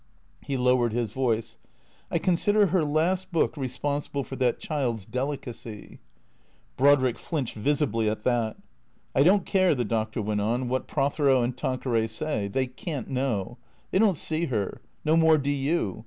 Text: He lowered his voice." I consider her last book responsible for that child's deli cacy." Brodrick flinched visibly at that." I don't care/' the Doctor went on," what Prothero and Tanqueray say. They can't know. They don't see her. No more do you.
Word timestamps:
He 0.41 0.57
lowered 0.57 0.93
his 0.93 1.11
voice." 1.11 1.59
I 2.11 2.17
consider 2.17 2.65
her 2.65 2.83
last 2.83 3.31
book 3.31 3.55
responsible 3.55 4.23
for 4.23 4.35
that 4.37 4.57
child's 4.59 5.05
deli 5.05 5.37
cacy." 5.37 5.99
Brodrick 6.75 7.19
flinched 7.19 7.53
visibly 7.53 8.09
at 8.09 8.23
that." 8.23 8.57
I 9.15 9.21
don't 9.21 9.45
care/' 9.45 9.77
the 9.77 9.85
Doctor 9.85 10.19
went 10.23 10.41
on," 10.41 10.67
what 10.69 10.87
Prothero 10.87 11.43
and 11.43 11.55
Tanqueray 11.55 12.07
say. 12.07 12.47
They 12.47 12.65
can't 12.65 13.09
know. 13.11 13.59
They 13.91 13.99
don't 13.99 14.17
see 14.17 14.45
her. 14.45 14.81
No 15.05 15.15
more 15.15 15.37
do 15.37 15.51
you. 15.51 15.99